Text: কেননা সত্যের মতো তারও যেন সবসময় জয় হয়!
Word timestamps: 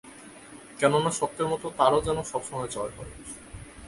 কেননা 0.79 1.11
সত্যের 1.11 1.47
মতো 1.47 1.67
তারও 1.77 1.99
যেন 2.01 2.17
সবসময় 2.23 2.69
জয় 2.71 2.93
হয়! 2.97 3.13